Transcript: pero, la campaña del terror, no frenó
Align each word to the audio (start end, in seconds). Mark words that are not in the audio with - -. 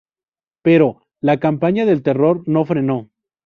pero, 0.63 1.03
la 1.21 1.37
campaña 1.39 1.85
del 1.85 2.01
terror, 2.01 2.41
no 2.47 2.65
frenó 2.65 3.11